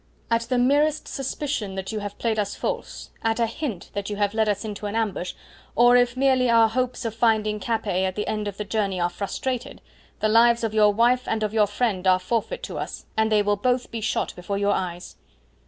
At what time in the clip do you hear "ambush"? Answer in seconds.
4.95-5.33